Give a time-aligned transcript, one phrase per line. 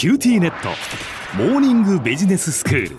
[0.00, 0.70] QTnet。
[1.36, 2.96] モーニングビジネススクール。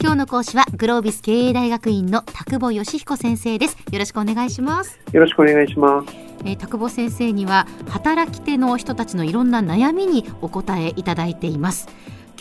[0.00, 3.76] 今日の講師はグロービス経営大学院の田久保義彦先生です。
[3.92, 4.98] よろしくお願いします。
[5.12, 6.12] よろしくお願いします。
[6.44, 11.86] えー、田久保先生には働き手の人たちのいろんな悩みにお答えいただいています。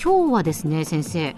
[0.04, 1.36] 今日はですね先生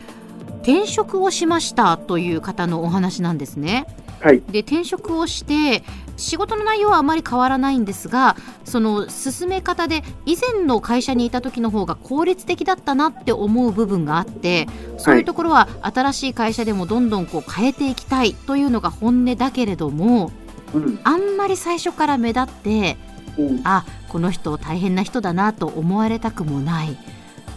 [0.61, 3.87] 転職をしましたという方のお話なんですね
[4.23, 5.83] はい、で転職をして
[6.15, 14.67] 仕事の内容はあまり変わらないんですがその進め方で以前の会社にいた時の方が効率的だったなって思う部分があって
[14.97, 20.31] そういうところは新しい会社でもどんどんこう変えていきたいというのが本音だけれども、
[20.73, 22.97] うん、あんまり最初から目立って、
[23.37, 26.97] うん、あこの人大変な人だなと思われたくもない、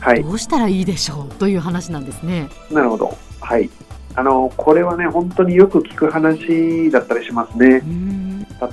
[0.00, 2.48] はい、どうしたらいいでしょうという話なんですね。
[2.72, 3.16] なるほど。
[3.41, 3.70] はい
[4.16, 7.83] あのこれはね本当によく聞く話だったりしますね。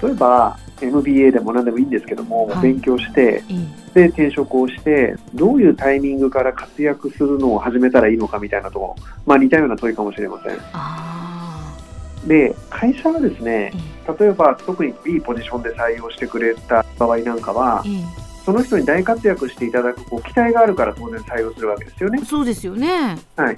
[0.01, 3.43] 例えば MBA でも何でもいいんですけども、はい、勉強して、
[3.93, 10.57] で転職をしてどういうタイミングから活躍するのを始めたらいいのかみたいなとまあ、似たような問いかもしれません。
[12.27, 13.73] で会社はですね
[14.17, 17.83] 例えば特に B ポジションで採用してくれた場合なんかは、
[18.45, 22.23] その人に大活躍していただくこう期待があるから当然採用するわけですよね。
[22.25, 23.17] そうですよね。
[23.35, 23.55] はい。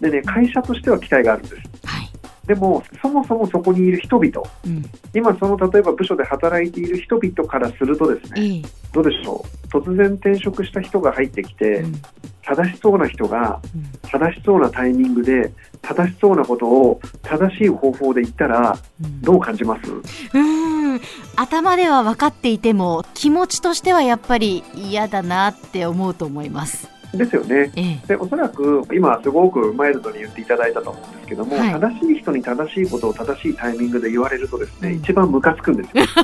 [0.00, 1.54] でね、会社としては期待があるんです。
[1.84, 2.10] はい、
[2.46, 4.84] でも、そもそもそこにいる人々、うん、
[5.14, 8.62] 今、その例えば部署で働いている人々からするとですね、
[8.92, 12.02] どうでしょう、突然転職した人が入ってきて、うん、
[12.42, 13.60] 正しそうな人が
[14.02, 18.78] 正しそうなタイミングで、正しそうなことを正しい方法で言ったら、
[19.22, 19.90] どう感じます、
[20.34, 21.00] うん、ん、
[21.36, 26.99] 頭では分かっていても、気持ちとしてはやっぱり嫌だなって思うと思います。
[27.14, 36.04] ですよね、ええ、でおそらく今、すごくマイルドに言っていただいたと思うんですけども、はい、正しい人に正しいことを正しいタイミングで言われるとですね、うん、一番ムカつくんですよ。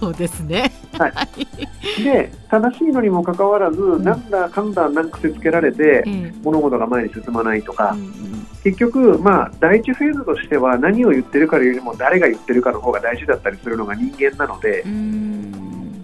[0.00, 14.84] そうですね、はい、で正しいのにもかかわらず、うん、なんだかんだなん癖つけられて、うん、物事が前に進まないとか、うん、結局、まあ、第一フェーズとしては何を言ってるかよりも誰が言ってるかの方が大事だったりするのが人間なので。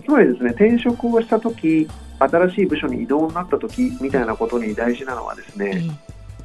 [0.07, 5.83] つまりですね転職をした時新しい部署に移動になった時みたいなことに大事なのはですね、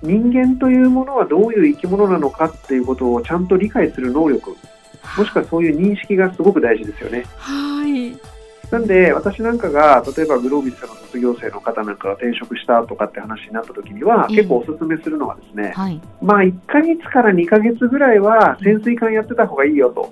[0.01, 4.57] 人間というものはどういう生き物なのかっていうことをちゃんと理解する能力
[5.17, 7.25] もしくはそういう認識がすごく大事ですよね。
[7.37, 8.17] はい。
[8.71, 20.09] なんで私なんかが例えばグロービスの卒業生の方なんかが転職したとかって話になった時には、結構おすすめするのはですね、はい、まあ1か月から2か月ぐらいは潜水艦やってた方がいいよと。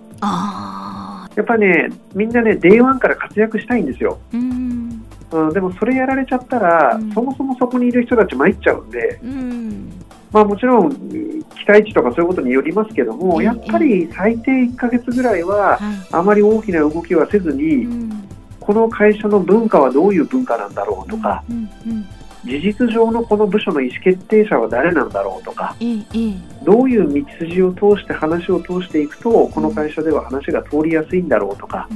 [1.39, 4.19] やっぱねみんなね Day1 から活躍したいんですよ。
[4.33, 5.05] うん。
[5.31, 9.93] うん、でもそれやられちゃったら、うん、そもそもそこにいる人たち参っちゃうんで、うん、
[10.31, 15.79] まあ、もちろん期待値とかそういうことによりますけども、やっぱり最低1か月ぐらいは、
[16.11, 17.87] あまり大きな動きはせずに、
[18.59, 21.43] この会社の文化はどういう文化なんだろうとか、
[22.45, 25.75] 事実上のこの部署の意思決定者は誰なんだろうとか、
[26.63, 31.87] どういう道筋を通して話を通していくとこの会社では話が通りやすいんだろうとか、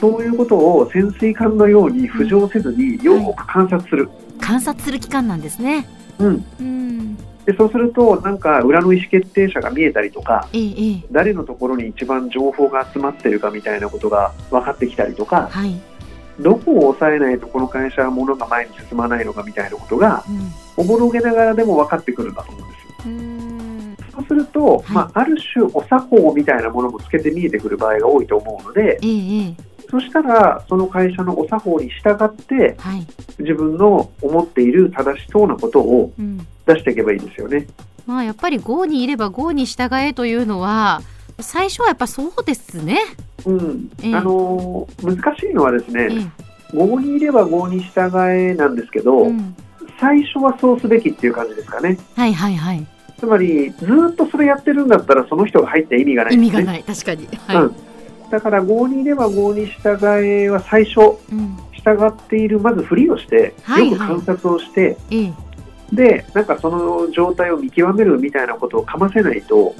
[0.00, 4.08] そういうことを潜水艦のように浮上せずによく観察する、
[4.40, 5.86] 観察する期間なんですね。
[6.18, 7.16] うん、うん。
[7.44, 15.80] でそうすると、なんか裏の意思決定者が見えたりとか、ええ、誰のところに一番情報が集まってるかみたいなことが分かってきたりとか、はい、
[16.40, 22.88] どこを抑えないとこの会社は物が前に進まないのかみたいなことが、うん、おぼろげながらでも分かってくるんだと思うんですよ。
[24.18, 29.54] そうすると、はい、まあ、ある種お作法みたいなものもつけて見えてくる場合が多いと思うので、え
[29.90, 33.06] そしたら、その会社のお作法に従って、はい、
[33.38, 36.12] 自分の思っている正しそうなことを
[36.66, 37.66] 出していけばいいですよね。
[38.06, 41.00] うん、まあ、やっぱり GO にいれば GO に従えというのは、
[41.40, 42.98] 最初はやっぱそうですね。
[43.46, 46.30] うん、えー、あの難しいのはですね、えー、
[46.72, 49.56] 5にいれば5に従えなんですけど、うん、
[50.00, 51.98] 最初はそうすべきっていう感じですかね。
[52.16, 52.86] はいはいはい。
[53.18, 56.84] つまりずっとそれやってるんだったらその人が入って意味がない、ね、意味がない。
[56.84, 57.26] 確かに。
[57.26, 57.76] はい、うん。
[58.30, 65.34] だから5にいれば5に従えは最初、うん、従っているまずふりをして、よく観察をして、はいはい、
[65.92, 69.74] でなんかその状態を見極めるみたいなことをかませないと、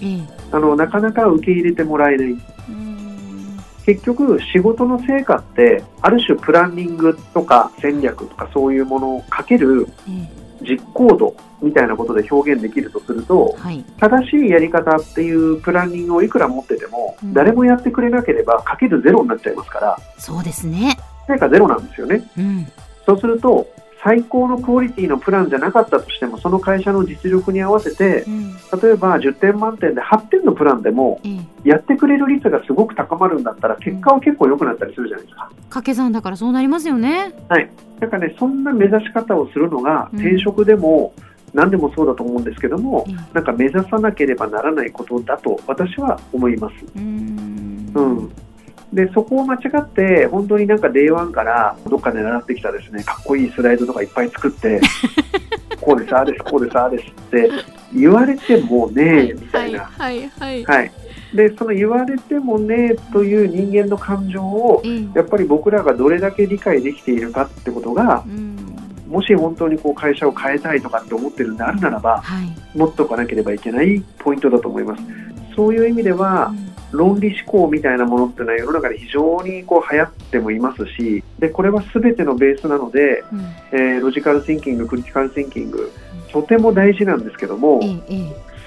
[0.50, 2.36] あのなかなか受け入れてもらえない。
[3.84, 9.88] 結局仕事の成果ってある種プランニングとか戦略とかそういうものをかける
[10.60, 19.98] 実行度みたいなことで表現できるとすると、はい、正しいやり方っていうプランニングをいくら持ってても、うん、誰もやってくれなければかけるゼロになっちゃいますから。
[20.18, 20.98] そうですね。
[21.26, 22.66] 成果ゼロなんですよね、うん、
[23.04, 23.66] そうすると
[24.08, 31.20] 最高のクオリティのプランじゃなかったとしてもその会社の実力に合わせて、うん、例えば10点満点で8点のプランでも、
[31.62, 35.50] やってくれる率がすごく高まるんだったら結果は結構良くなったりするじゃないですか。
[35.64, 37.34] 掛け算だからそうなりますよね。
[37.50, 37.70] はい。
[38.00, 46.74] だからねそんな目指し方をするのが転職でも、うん何でもそうだと思うんですけども、うん、なんか目指さなければならないことだと私は思います。
[46.94, 48.32] うんうん
[48.92, 54.80] でそこを間違って本当になんか Day1 からどっかで習ってきたですねかっこいいスライドとかいっぱい作って
[55.80, 57.50] こうですああですこうですああですって
[57.94, 59.84] 言われてもねみたいな。
[59.84, 60.92] はい、はい、はい。
[61.34, 64.82] でその言われてもねという人間の感情を、
[65.14, 68.56] やっぱり僕らがどれだけ理解できているかってことが、うん、
[69.08, 75.02] もし本当にこう会社を変えたいとかって思ってるんであるならば、はい、持っておかなければいけないポイントだと思います。
[75.54, 83.40] そういう意味では、うん論理思考みたいなものっていうのは世の中で非常にこう流行ってもいますしでこれは全てのベースなので、うん、
[83.72, 85.92] えー、ロジカルシンキングクリティカルシンキング
[86.32, 87.80] とても大事なんですけども、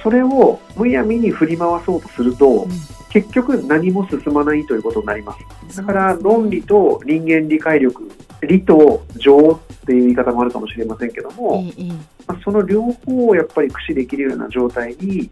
[0.02, 2.70] それをむやみに振り回そうとすると、うん、
[3.12, 5.38] 結局何も進まないということになりま
[5.70, 5.78] す。
[5.78, 8.12] だから論理と人間理解力
[8.48, 11.64] 理と情っていう言い方もあるかもしれませんけども、
[12.28, 15.30] まあ、その両方をやっぱり駆使できるような状態に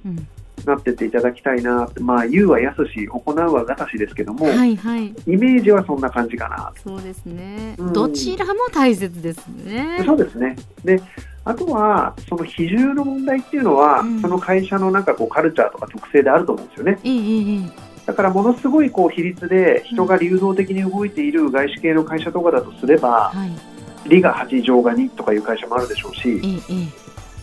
[0.65, 6.71] なってっていただきたいなまあ言うはやすし行うはがたしですけども、はいはい、イメージはそんな感じかな。
[6.83, 10.03] そうですね、うん、どちらも大切ですね。
[10.05, 10.55] そうですね。
[10.83, 11.01] で
[11.45, 16.99] あとはその比重の問題っていうのは、うん、その会社のなんかこうカルチャーとか特性であると思うんですよね。
[17.03, 17.71] いい
[18.05, 26.41] だからものすごいこう比率で人が流動的に動いている外資系の会社とかだとすれば、はい、利が8乗が2とかいう会社もあるでしょうし、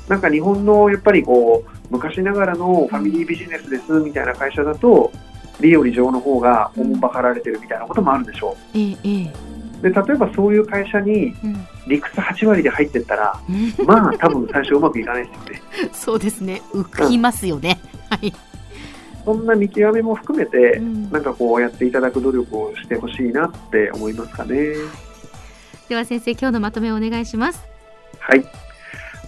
[0.09, 5.13] なんか日本のやっぱりこう昔ながらのファミリービジネスですみたいな会社だと
[5.61, 8.79] 利より情の方がおもばかられてるみたいなこともあるでしょう。
[9.83, 11.35] で例えばそういう会社に
[11.87, 15.63] 理屈8割で入ってったら、うん、まあ多分最初うまくいかないですよね。
[15.93, 17.79] そうですね浮きますよね。
[18.11, 18.33] はい。
[19.25, 24.75] そんな見極めも含めて、うん、なんかこうやっていただく努力をしてほしいなって思いますかね。
[25.89, 27.65] では先生今日のまとめをお願いします。
[28.21, 28.66] はい。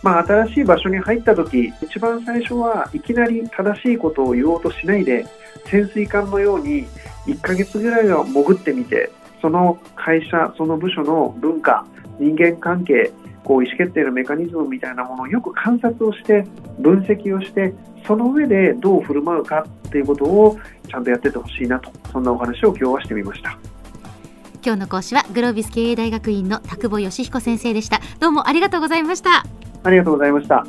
[0.03, 5.27] まあ、新しい場所に入った時一番最初はいきなり正しいことを言おうとしないで
[5.67, 6.87] 潜水艦のように
[7.27, 9.11] 1ヶ月ぐらいは潜ってみて
[9.41, 11.87] その会社その部署の文化
[12.19, 13.13] 人間関係
[13.45, 16.47] こう意思決定のメカニズムみたいなものをよく観察をして
[16.79, 17.75] 分析をして
[18.07, 20.59] その上でどう振る舞うかっていうことを
[20.89, 23.59] ちゃんとやっててほしいなとそんなお話を今日はしてみました。
[24.65, 28.01] 今日の講師はグロービス経営大学院の田久保義彦先生でした。
[28.19, 29.47] どうもありがとうございました。
[29.83, 30.65] ありがとうございました。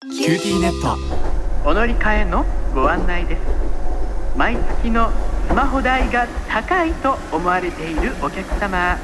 [0.00, 1.68] QTnet。
[1.68, 3.68] お乗り換えのご案内です。
[4.38, 5.10] 毎月の
[5.48, 8.96] スマホ代が高いと思われているお客様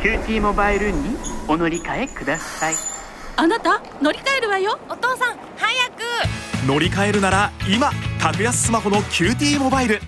[0.00, 1.16] QT モバイルに
[1.48, 2.95] お乗り換えください
[3.38, 4.78] あなた乗り換えるわよ。
[4.88, 6.66] お父さん早く。
[6.66, 7.90] 乗り換えるなら今
[8.20, 10.00] 格安スマホの QT モバイル